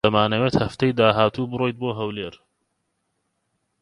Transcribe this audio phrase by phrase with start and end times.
[0.07, 2.35] دەمانەوێت هەفتەی داهاتوو بڕۆیت بۆ ھەولێر.